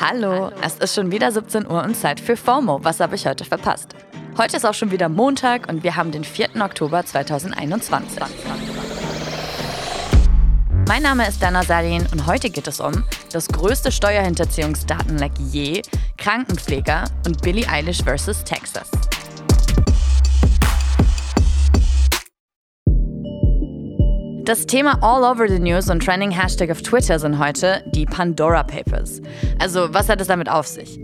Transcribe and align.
Hallo, 0.00 0.50
es 0.60 0.76
ist 0.76 0.94
schon 0.94 1.10
wieder 1.10 1.32
17 1.32 1.66
Uhr 1.66 1.82
und 1.82 1.96
Zeit 1.96 2.20
für 2.20 2.36
FOMO. 2.36 2.84
Was 2.84 3.00
habe 3.00 3.14
ich 3.14 3.26
heute 3.26 3.44
verpasst? 3.44 3.94
Heute 4.36 4.56
ist 4.56 4.66
auch 4.66 4.74
schon 4.74 4.90
wieder 4.90 5.08
Montag 5.08 5.68
und 5.68 5.82
wir 5.82 5.96
haben 5.96 6.12
den 6.12 6.24
4. 6.24 6.50
Oktober 6.60 7.04
2021. 7.04 8.20
Mein 10.86 11.02
Name 11.02 11.26
ist 11.26 11.42
Dana 11.42 11.62
Salin 11.62 12.06
und 12.12 12.26
heute 12.26 12.50
geht 12.50 12.66
es 12.66 12.80
um 12.80 13.04
das 13.32 13.48
größte 13.48 13.90
Steuerhinterziehungsdatenleck 13.90 15.32
je, 15.38 15.80
Krankenpfleger 16.18 17.04
und 17.24 17.40
Billie 17.40 17.66
Eilish 17.68 18.02
vs. 18.02 18.44
Texas. 18.44 18.90
Das 24.44 24.66
Thema 24.66 24.98
all 25.00 25.24
over 25.24 25.48
the 25.48 25.58
news 25.58 25.88
und 25.88 26.04
trending 26.04 26.30
Hashtag 26.30 26.70
auf 26.70 26.82
Twitter 26.82 27.18
sind 27.18 27.38
heute 27.38 27.82
die 27.86 28.04
Pandora 28.04 28.62
Papers. 28.62 29.22
Also, 29.58 29.94
was 29.94 30.10
hat 30.10 30.20
es 30.20 30.26
damit 30.26 30.50
auf 30.50 30.66
sich? 30.66 31.00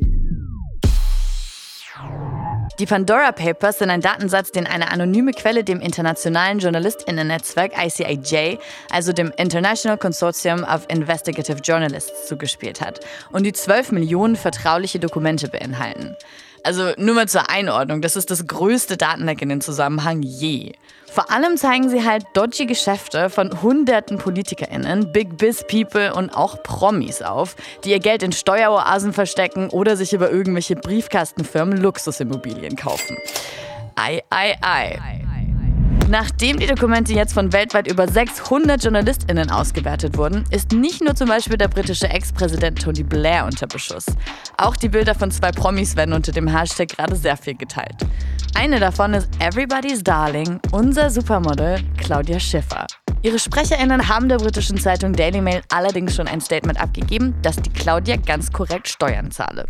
Die 2.79 2.85
Pandora 2.85 3.33
Papers 3.33 3.79
sind 3.79 3.89
ein 3.89 4.03
Datensatz, 4.03 4.53
den 4.53 4.67
eine 4.67 4.91
anonyme 4.91 5.33
Quelle 5.33 5.65
dem 5.65 5.81
internationalen 5.81 6.59
JournalistInnen-Netzwerk 6.59 7.73
ICIJ, 7.83 8.59
also 8.91 9.15
dem 9.15 9.33
International 9.39 9.97
Consortium 9.97 10.63
of 10.65 10.85
Investigative 10.89 11.61
Journalists, 11.63 12.29
zugespielt 12.29 12.83
hat 12.83 13.01
und 13.33 13.45
die 13.45 13.55
12 13.55 13.93
Millionen 13.93 14.37
vertrauliche 14.37 14.99
Dokumente 14.99 15.49
beinhalten. 15.49 16.15
Also 16.63 16.93
nur 16.97 17.15
mal 17.15 17.29
zur 17.29 17.49
Einordnung, 17.49 18.03
das 18.03 18.17
ist 18.17 18.31
das 18.31 18.47
größte 18.47 18.97
Datenleck 18.97 19.41
in 19.43 19.49
den 19.49 19.61
Zusammenhang 19.61 20.23
je. 20.23 20.73
Vor 21.11 21.31
allem 21.33 21.57
zeigen 21.57 21.89
sie 21.89 22.05
halt 22.05 22.25
dodgy 22.35 22.67
Geschäfte 22.67 23.31
von 23.31 23.63
hunderten 23.63 24.19
PolitikerInnen, 24.19 25.11
Big 25.13 25.37
Biz 25.39 25.65
People 25.67 26.15
und 26.15 26.31
auch 26.31 26.63
Promis 26.63 27.21
auf, 27.23 27.57
die 27.85 27.91
ihr 27.91 27.99
Geld 27.99 28.23
in 28.23 28.31
Steueroasen 28.31 29.13
verstecken 29.13 29.71
oder 29.71 29.97
sich 29.97 30.13
über 30.13 30.31
irgendwelche 30.31 30.77
Briefkastenfirmen 30.77 31.79
Luxusimmobilien 31.79 32.77
kaufen. 32.77 33.17
Ei, 33.97 34.23
ei, 34.31 34.57
ei. 34.63 35.20
Nachdem 36.11 36.59
die 36.59 36.67
Dokumente 36.67 37.13
jetzt 37.13 37.35
von 37.35 37.53
weltweit 37.53 37.87
über 37.87 38.09
600 38.09 38.83
JournalistInnen 38.83 39.49
ausgewertet 39.49 40.19
wurden, 40.19 40.45
ist 40.51 40.73
nicht 40.73 41.05
nur 41.05 41.15
zum 41.15 41.29
Beispiel 41.29 41.57
der 41.57 41.69
britische 41.69 42.09
Ex-Präsident 42.09 42.83
Tony 42.83 43.05
Blair 43.05 43.45
unter 43.45 43.69
Beschuss. 43.69 44.07
Auch 44.57 44.75
die 44.75 44.89
Bilder 44.89 45.15
von 45.15 45.31
zwei 45.31 45.53
Promis 45.53 45.95
werden 45.95 46.13
unter 46.13 46.33
dem 46.33 46.49
Hashtag 46.49 46.89
gerade 46.89 47.15
sehr 47.15 47.37
viel 47.37 47.55
geteilt. 47.55 47.95
Eine 48.57 48.81
davon 48.81 49.15
ist 49.15 49.29
Everybody's 49.39 50.03
Darling, 50.03 50.59
unser 50.73 51.11
Supermodel 51.11 51.79
Claudia 51.99 52.41
Schiffer. 52.41 52.89
Ihre 53.23 53.39
SprecherInnen 53.39 54.09
haben 54.09 54.29
der 54.29 54.39
britischen 54.39 54.79
Zeitung 54.79 55.13
Daily 55.13 55.41
Mail 55.41 55.61
allerdings 55.73 56.17
schon 56.17 56.27
ein 56.27 56.41
Statement 56.41 56.81
abgegeben, 56.81 57.37
dass 57.43 57.55
die 57.55 57.71
Claudia 57.71 58.17
ganz 58.17 58.51
korrekt 58.51 58.89
Steuern 58.89 59.31
zahle. 59.31 59.69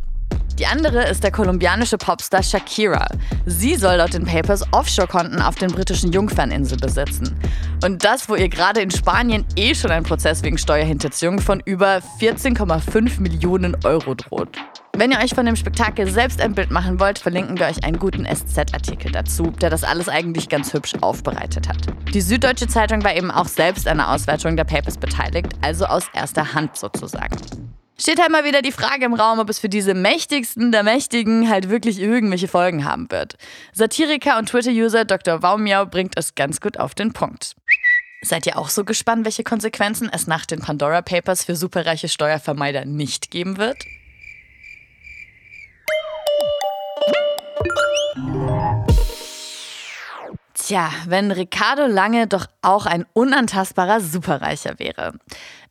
Die 0.61 0.67
andere 0.67 1.09
ist 1.09 1.25
der 1.25 1.31
kolumbianische 1.31 1.97
Popstar 1.97 2.43
Shakira. 2.43 3.07
Sie 3.47 3.77
soll 3.77 3.97
laut 3.97 4.13
den 4.13 4.27
Papers 4.27 4.63
Offshore-Konten 4.73 5.41
auf 5.41 5.55
den 5.55 5.73
britischen 5.73 6.13
Jungferninseln 6.13 6.79
besitzen. 6.79 7.35
Und 7.83 8.05
das, 8.05 8.29
wo 8.29 8.35
ihr 8.35 8.51
gerade 8.51 8.83
in 8.83 8.91
Spanien 8.91 9.47
eh 9.57 9.75
schon 9.75 9.91
ein 9.91 10.03
Prozess 10.03 10.43
wegen 10.43 10.59
Steuerhinterziehung 10.59 11.39
von 11.39 11.63
über 11.65 12.03
14,5 12.21 13.23
Millionen 13.23 13.75
Euro 13.85 14.15
droht. 14.15 14.51
Wenn 14.95 15.11
ihr 15.13 15.21
euch 15.21 15.35
von 15.35 15.47
dem 15.47 15.57
Spektakel 15.57 16.11
selbst 16.11 16.43
ein 16.43 16.55
Bild 16.55 16.71
machen 16.71 17.01
wollt, 17.01 17.19
verlinken 17.19 17.59
wir 17.59 17.65
euch 17.65 17.83
einen 17.83 17.99
guten 17.99 18.27
SZ-Artikel 18.27 19.13
dazu, 19.13 19.45
der 19.45 19.71
das 19.71 19.83
alles 19.83 20.11
eigentlich 20.11 20.51
ganz 20.51 20.75
hübsch 20.75 20.93
aufbereitet 21.01 21.71
hat. 21.71 21.79
Die 22.13 22.21
Süddeutsche 22.21 22.67
Zeitung 22.69 23.03
war 23.03 23.17
eben 23.17 23.31
auch 23.31 23.49
selbst 23.49 23.89
an 23.89 23.97
der 23.97 24.11
Auswertung 24.11 24.59
der 24.59 24.65
Papers 24.65 24.99
beteiligt, 24.99 25.55
also 25.63 25.87
aus 25.87 26.05
erster 26.13 26.53
Hand 26.53 26.77
sozusagen 26.77 27.39
steht 28.01 28.21
halt 28.21 28.31
mal 28.31 28.45
wieder 28.45 28.63
die 28.63 28.73
Frage 28.73 29.05
im 29.05 29.15
Raum, 29.15 29.39
ob 29.39 29.49
es 29.51 29.59
für 29.59 29.69
diese 29.69 29.95
Mächtigsten 29.95 30.73
der 30.73 30.83
Mächtigen 30.83 31.49
halt 31.49 31.69
wirklich 31.69 32.01
irgendwelche 32.01 32.49
Folgen 32.49 32.85
haben 32.85 33.11
wird. 33.11 33.37
Satiriker 33.73 34.39
und 34.39 34.49
Twitter-User 34.49 35.05
Dr. 35.05 35.43
Waumiau 35.43 35.87
bringt 35.87 36.15
es 36.17 36.35
ganz 36.35 36.61
gut 36.61 36.79
auf 36.79 36.95
den 36.95 37.13
Punkt. 37.13 37.57
Seid 38.23 38.47
ihr 38.47 38.59
auch 38.59 38.69
so 38.69 38.85
gespannt, 38.85 39.25
welche 39.25 39.45
Konsequenzen 39.45 40.11
es 40.13 40.27
nach 40.27 40.45
den 40.45 40.61
Pandora 40.61 41.01
Papers 41.01 41.45
für 41.45 41.57
superreiche 41.57 42.09
Steuervermeider 42.09 42.85
nicht 42.85 43.31
geben 43.31 43.57
wird? 43.57 43.79
Tja, 50.71 50.89
wenn 51.09 51.33
Ricardo 51.33 51.87
Lange 51.87 52.29
doch 52.29 52.47
auch 52.63 52.87
ein 52.87 53.05
unantastbarer 53.13 54.01
Superreicher 54.01 54.79
wäre. 54.79 55.15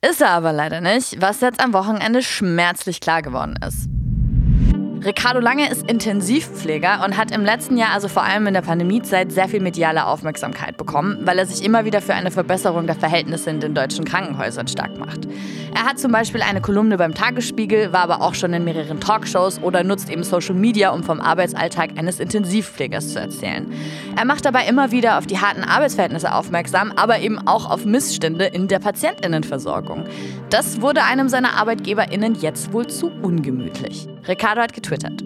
Ist 0.02 0.20
er 0.20 0.32
aber 0.32 0.52
leider 0.52 0.82
nicht, 0.82 1.22
was 1.22 1.40
jetzt 1.40 1.64
am 1.64 1.72
Wochenende 1.72 2.22
schmerzlich 2.22 3.00
klar 3.00 3.22
geworden 3.22 3.58
ist. 3.66 3.88
Ricardo 5.04 5.40
Lange 5.40 5.70
ist 5.72 5.90
Intensivpfleger 5.90 7.06
und 7.06 7.16
hat 7.16 7.32
im 7.32 7.46
letzten 7.46 7.78
Jahr, 7.78 7.94
also 7.94 8.10
vor 8.10 8.24
allem 8.24 8.48
in 8.48 8.54
der 8.54 8.62
Pandemiezeit, 8.62 9.32
sehr 9.32 9.48
viel 9.48 9.62
mediale 9.62 10.06
Aufmerksamkeit 10.06 10.76
bekommen, 10.76 11.20
weil 11.22 11.40
er 11.40 11.46
sich 11.46 11.64
immer 11.64 11.86
wieder 11.86 12.02
für 12.02 12.14
eine 12.14 12.32
Verbesserung 12.32 12.86
der 12.86 12.98
Verhältnisse 12.98 13.50
in 13.50 13.62
den 13.62 13.74
deutschen 13.74 14.04
Krankenhäusern 14.04 14.68
stark 14.68 14.98
macht. 15.00 15.26
Er 15.74 15.86
hat 15.86 16.00
zum 16.00 16.12
Beispiel 16.12 16.42
eine 16.42 16.60
Kolumne 16.60 16.98
beim 16.98 17.14
Tagesspiegel, 17.14 17.94
war 17.94 18.02
aber 18.02 18.22
auch 18.22 18.34
schon 18.34 18.52
in 18.54 18.66
mehreren 18.66 19.00
Talkshows 19.00 19.62
oder 19.62 19.86
nutzt 19.86 20.10
eben 20.10 20.24
Social 20.24 20.56
Media, 20.56 20.90
um 20.90 21.04
vom 21.04 21.22
Arbeitsalltag 21.22 21.92
eines 21.98 22.20
Intensivpflegers 22.20 23.14
zu 23.14 23.20
erzählen. 23.20 23.72
Er 24.18 24.26
macht 24.26 24.44
dabei 24.44 24.66
immer 24.68 24.92
wieder 24.92 25.18
auf 25.18 25.28
die 25.28 25.40
harten 25.40 25.64
Arbeitsverhältnisse 25.64 26.34
aufmerksam, 26.34 26.92
aber 26.98 27.20
eben 27.20 27.40
auch 27.48 27.72
auf 27.72 27.86
Missstände 27.86 28.46
in 28.46 28.68
der 28.68 28.80
Patientinnenversorgung. 28.80 30.06
Das 30.50 30.82
wurde 30.82 31.04
einem 31.04 31.30
seiner 31.30 31.54
ArbeitgeberInnen 31.54 32.36
jetzt 32.36 32.74
wohl 32.74 32.88
zu 32.88 33.10
ungemütlich. 33.22 34.10
Ricardo 34.28 34.62
hat 34.62 34.74
getwittert. 34.74 35.24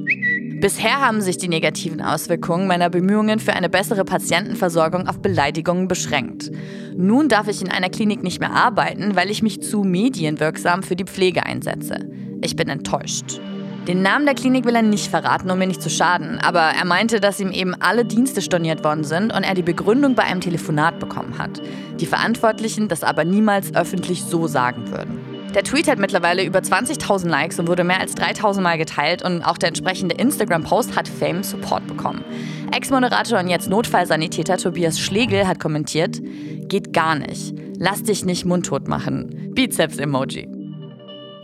Bisher 0.61 1.01
haben 1.01 1.21
sich 1.21 1.37
die 1.37 1.49
negativen 1.49 1.99
Auswirkungen 1.99 2.67
meiner 2.67 2.89
Bemühungen 2.89 3.39
für 3.39 3.53
eine 3.53 3.69
bessere 3.69 4.05
Patientenversorgung 4.05 5.07
auf 5.09 5.21
Beleidigungen 5.21 5.89
beschränkt. 5.89 6.51
Nun 6.95 7.27
darf 7.27 7.49
ich 7.49 7.61
in 7.61 7.69
einer 7.69 7.89
Klinik 7.89 8.23
nicht 8.23 8.39
mehr 8.39 8.53
arbeiten, 8.53 9.15
weil 9.15 9.29
ich 9.29 9.43
mich 9.43 9.61
zu 9.61 9.83
medienwirksam 9.83 10.83
für 10.83 10.95
die 10.95 11.03
Pflege 11.03 11.45
einsetze. 11.45 12.09
Ich 12.41 12.55
bin 12.55 12.69
enttäuscht. 12.69 13.41
Den 13.87 14.01
Namen 14.01 14.25
der 14.25 14.35
Klinik 14.35 14.63
will 14.63 14.75
er 14.75 14.81
nicht 14.81 15.09
verraten, 15.09 15.51
um 15.51 15.59
mir 15.59 15.67
nicht 15.67 15.81
zu 15.81 15.89
schaden, 15.89 16.39
aber 16.39 16.61
er 16.61 16.85
meinte, 16.85 17.19
dass 17.19 17.41
ihm 17.41 17.51
eben 17.51 17.75
alle 17.75 18.05
Dienste 18.05 18.41
storniert 18.41 18.85
worden 18.85 19.03
sind 19.03 19.33
und 19.33 19.43
er 19.43 19.55
die 19.55 19.61
Begründung 19.61 20.15
bei 20.15 20.23
einem 20.23 20.39
Telefonat 20.39 20.99
bekommen 20.99 21.37
hat. 21.37 21.61
Die 21.99 22.05
Verantwortlichen 22.05 22.87
das 22.87 23.03
aber 23.03 23.25
niemals 23.25 23.75
öffentlich 23.75 24.23
so 24.23 24.47
sagen 24.47 24.89
würden. 24.89 25.32
Der 25.53 25.63
Tweet 25.63 25.87
hat 25.87 25.99
mittlerweile 25.99 26.43
über 26.43 26.59
20.000 26.59 27.27
Likes 27.29 27.59
und 27.59 27.67
wurde 27.67 27.83
mehr 27.83 27.99
als 27.99 28.17
3.000 28.17 28.61
Mal 28.61 28.79
geteilt 28.79 29.23
und 29.23 29.43
auch 29.43 29.59
der 29.59 29.69
entsprechende 29.69 30.15
Instagram-Post 30.15 30.95
hat 30.95 31.07
Fame 31.07 31.43
Support 31.43 31.85
bekommen. 31.85 32.25
Ex-Moderator 32.71 33.39
und 33.39 33.49
jetzt 33.49 33.69
Notfallsanitäter 33.69 34.57
Tobias 34.57 34.99
Schlegel 34.99 35.47
hat 35.47 35.59
kommentiert, 35.59 36.19
geht 36.67 36.91
gar 36.91 37.13
nicht. 37.13 37.53
Lass 37.77 38.01
dich 38.01 38.25
nicht 38.25 38.45
mundtot 38.45 38.87
machen. 38.87 39.51
Bizeps-Emoji. 39.53 40.49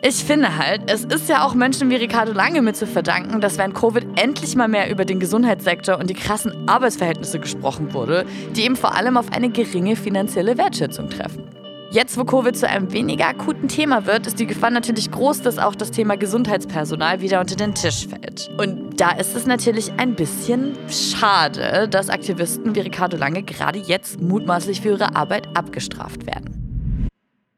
Ich 0.01 0.23
finde 0.23 0.57
halt, 0.57 0.89
es 0.89 1.03
ist 1.03 1.29
ja 1.29 1.45
auch 1.45 1.53
Menschen 1.53 1.91
wie 1.91 1.95
Ricardo 1.97 2.31
Lange 2.31 2.63
mit 2.63 2.77
zu 2.77 2.87
verdanken, 2.87 3.41
dass 3.41 3.59
während 3.59 3.75
Covid 3.75 4.07
endlich 4.15 4.55
mal 4.55 4.69
mehr 4.69 4.89
über 4.89 5.05
den 5.05 5.19
Gesundheitssektor 5.19 5.99
und 5.99 6.09
die 6.09 6.15
krassen 6.15 6.67
Arbeitsverhältnisse 6.67 7.39
gesprochen 7.39 7.93
wurde, 7.93 8.25
die 8.55 8.63
eben 8.63 8.77
vor 8.77 8.95
allem 8.95 9.17
auf 9.17 9.31
eine 9.33 9.49
geringe 9.49 9.95
finanzielle 9.95 10.57
Wertschätzung 10.57 11.09
treffen. 11.09 11.58
Jetzt, 11.91 12.19
wo 12.19 12.23
Covid 12.23 12.55
zu 12.55 12.69
einem 12.69 12.91
weniger 12.93 13.25
akuten 13.25 13.67
Thema 13.67 14.05
wird, 14.05 14.27
ist 14.27 14.39
die 14.39 14.45
Gefahr 14.45 14.69
natürlich 14.69 15.09
groß, 15.09 15.41
dass 15.41 15.57
auch 15.57 15.73
das 15.73 15.89
Thema 15.89 16.17
Gesundheitspersonal 16.17 17.19
wieder 17.19 17.39
unter 17.39 17.55
den 17.55 17.73
Tisch 17.73 18.07
fällt. 18.07 18.47
Und 18.59 19.01
da 19.01 19.09
ist 19.09 19.35
es 19.35 19.47
natürlich 19.47 19.91
ein 19.97 20.13
bisschen 20.13 20.77
schade, 20.87 21.87
dass 21.89 22.11
Aktivisten 22.11 22.75
wie 22.75 22.81
Ricardo 22.81 23.17
Lange 23.17 23.41
gerade 23.41 23.79
jetzt 23.79 24.21
mutmaßlich 24.21 24.81
für 24.81 24.89
ihre 24.89 25.15
Arbeit 25.15 25.47
abgestraft 25.57 26.27
werden. 26.27 27.07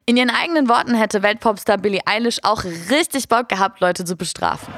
In 0.05 0.15
ihren 0.15 0.29
eigenen 0.29 0.69
Worten 0.69 0.95
hätte 0.95 1.23
Weltpopstar 1.23 1.77
Billie 1.77 2.01
Eilish 2.05 2.39
auch 2.43 2.63
richtig 2.63 3.27
Bock 3.27 3.49
gehabt, 3.49 3.81
Leute 3.81 4.05
zu 4.05 4.15
bestrafen. 4.15 4.73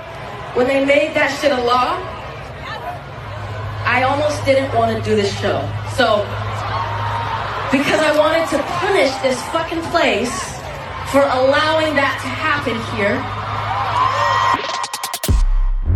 When 0.55 0.65
they 0.65 0.83
made 0.83 1.13
that 1.13 1.29
shit 1.29 1.51
a 1.51 1.63
law, 1.63 1.97
I 3.85 4.03
almost 4.03 4.43
didn't 4.47 4.73
want 4.75 4.97
to 4.97 5.07
do 5.07 5.15
this 5.15 5.31
show. 5.39 5.61
So 5.95 6.25
because 7.73 7.99
I 7.99 8.15
wanted 8.15 8.47
to 8.53 8.59
punish 8.85 9.11
this 9.25 9.41
fucking 9.49 9.81
place 9.89 10.31
for 11.11 11.21
allowing 11.21 11.95
that 11.95 12.21
to 12.21 12.29
happen 12.29 12.77
here. 12.93 13.17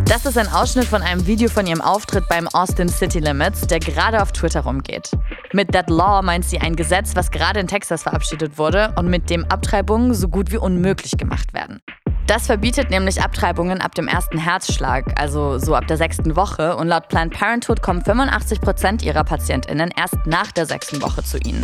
Das 0.05 0.25
ist 0.25 0.37
ein 0.37 0.47
Ausschnitt 0.47 0.85
von 0.85 1.01
einem 1.03 1.27
Video 1.27 1.49
von 1.49 1.67
ihrem 1.67 1.81
Auftritt 1.81 2.27
beim 2.29 2.47
Austin 2.47 2.89
City 2.89 3.19
Limits, 3.19 3.67
der 3.67 3.79
gerade 3.79 4.21
auf 4.23 4.31
Twitter 4.31 4.61
rumgeht. 4.61 5.11
Mit 5.53 5.71
That 5.73 5.89
Law 5.89 6.21
meint 6.23 6.45
sie 6.45 6.59
ein 6.59 6.75
Gesetz, 6.75 7.15
was 7.15 7.29
gerade 7.29 7.59
in 7.59 7.67
Texas 7.67 8.03
verabschiedet 8.03 8.57
wurde 8.57 8.93
und 8.95 9.07
mit 9.09 9.29
dem 9.29 9.45
Abtreibungen 9.45 10.15
so 10.15 10.29
gut 10.29 10.51
wie 10.51 10.57
unmöglich 10.57 11.11
gemacht 11.17 11.53
werden. 11.53 11.81
Das 12.27 12.45
verbietet 12.45 12.89
nämlich 12.89 13.21
Abtreibungen 13.21 13.79
ab 13.79 13.95
dem 13.95 14.09
ersten 14.09 14.37
Herzschlag, 14.37 15.17
also 15.17 15.59
so 15.59 15.75
ab 15.75 15.87
der 15.87 15.95
sechsten 15.95 16.35
Woche. 16.35 16.75
Und 16.75 16.89
laut 16.89 17.07
Planned 17.07 17.33
Parenthood 17.33 17.81
kommen 17.81 18.03
85 18.03 18.59
Prozent 18.59 19.01
ihrer 19.01 19.23
PatientInnen 19.23 19.91
erst 19.95 20.17
nach 20.25 20.51
der 20.51 20.65
sechsten 20.65 21.01
Woche 21.01 21.23
zu 21.23 21.37
ihnen. 21.37 21.63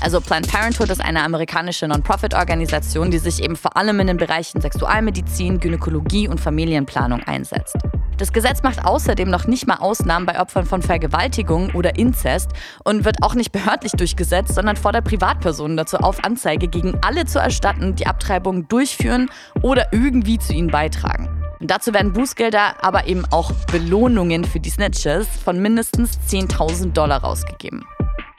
Also 0.00 0.20
Planned 0.20 0.46
Parenthood 0.48 0.90
ist 0.90 1.04
eine 1.04 1.24
amerikanische 1.24 1.88
Non-Profit-Organisation, 1.88 3.10
die 3.10 3.18
sich 3.18 3.42
eben 3.42 3.56
vor 3.56 3.76
allem 3.76 3.98
in 3.98 4.06
den 4.06 4.16
Bereichen 4.16 4.60
Sexualmedizin, 4.60 5.58
Gynäkologie 5.58 6.28
und 6.28 6.40
Familienplanung 6.40 7.24
einsetzt. 7.24 7.76
Das 8.18 8.32
Gesetz 8.32 8.62
macht 8.62 8.84
außerdem 8.84 9.28
noch 9.28 9.46
nicht 9.46 9.66
mal 9.66 9.76
Ausnahmen 9.76 10.26
bei 10.26 10.40
Opfern 10.40 10.66
von 10.66 10.82
Vergewaltigung 10.82 11.74
oder 11.74 11.96
Inzest 11.96 12.50
und 12.84 13.04
wird 13.04 13.22
auch 13.22 13.34
nicht 13.34 13.50
behördlich 13.50 13.92
durchgesetzt, 13.92 14.54
sondern 14.54 14.76
fordert 14.76 15.04
Privatpersonen 15.04 15.76
dazu 15.76 15.96
auf, 15.98 16.22
Anzeige 16.24 16.68
gegen 16.68 16.98
alle 17.02 17.24
zu 17.24 17.40
erstatten, 17.40 17.96
die 17.96 18.06
Abtreibungen 18.06 18.68
durchführen 18.68 19.30
oder 19.62 19.92
irgendwie 19.92 20.38
zu 20.38 20.52
ihnen 20.52 20.68
beitragen. 20.68 21.28
Und 21.60 21.70
dazu 21.70 21.92
werden 21.94 22.12
Bußgelder, 22.12 22.84
aber 22.84 23.06
eben 23.06 23.24
auch 23.30 23.50
Belohnungen 23.72 24.44
für 24.44 24.60
die 24.60 24.70
Snitches 24.70 25.26
von 25.44 25.60
mindestens 25.60 26.18
10.000 26.28 26.92
Dollar 26.92 27.22
rausgegeben. 27.22 27.84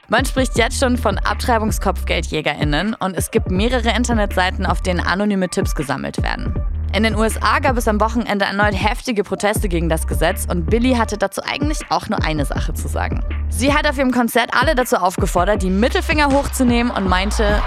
Man 0.08 0.24
spricht 0.24 0.56
jetzt 0.56 0.78
schon 0.78 0.96
von 0.96 1.18
Abtreibungskopfgeldjägerinnen 1.18 2.94
und 2.94 3.16
es 3.16 3.32
gibt 3.32 3.50
mehrere 3.50 3.90
Internetseiten, 3.96 4.64
auf 4.64 4.80
denen 4.80 5.00
anonyme 5.00 5.48
Tipps 5.48 5.74
gesammelt 5.74 6.22
werden. 6.22 6.54
In 6.96 7.02
den 7.02 7.14
USA 7.14 7.58
gab 7.58 7.76
es 7.76 7.86
am 7.88 8.00
Wochenende 8.00 8.46
erneut 8.46 8.72
heftige 8.72 9.22
Proteste 9.22 9.68
gegen 9.68 9.90
das 9.90 10.06
Gesetz 10.06 10.46
und 10.50 10.64
Billy 10.64 10.94
hatte 10.94 11.18
dazu 11.18 11.42
eigentlich 11.42 11.80
auch 11.90 12.08
nur 12.08 12.24
eine 12.24 12.46
Sache 12.46 12.72
zu 12.72 12.88
sagen. 12.88 13.22
Sie 13.50 13.74
hat 13.74 13.86
auf 13.86 13.98
ihrem 13.98 14.12
Konzert 14.12 14.54
alle 14.58 14.74
dazu 14.74 14.96
aufgefordert, 14.96 15.60
die 15.60 15.68
Mittelfinger 15.68 16.28
hochzunehmen 16.30 16.90
und 16.90 17.06
meinte: 17.06 17.60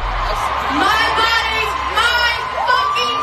My 0.74 0.80
body's 1.16 1.76
my 1.94 2.42
fucking 2.66 3.20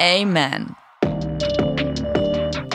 choice! 0.00 0.20
Amen. 0.20 0.74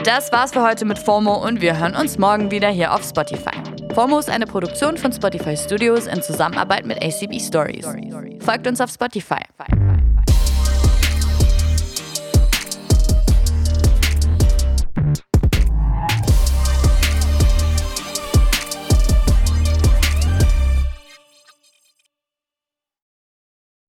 Das 0.06 0.32
war's 0.32 0.54
für 0.54 0.64
heute 0.64 0.86
mit 0.86 0.98
FOMO 0.98 1.46
und 1.46 1.60
wir 1.60 1.78
hören 1.78 1.94
uns 1.94 2.18
morgen 2.18 2.52
wieder 2.52 2.70
hier 2.70 2.94
auf 2.94 3.04
Spotify. 3.04 3.52
FOMO 3.94 4.20
ist 4.20 4.30
eine 4.30 4.46
Produktion 4.46 4.96
von 4.98 5.12
Spotify 5.12 5.58
Studios 5.58 6.08
in 6.08 6.22
Zusammenarbeit 6.22 6.86
mit 6.86 7.04
ACB 7.04 7.38
Stories. 7.42 7.86
Folgt 8.40 8.66
uns 8.66 8.80
auf 8.80 8.90
Spotify. 8.90 9.42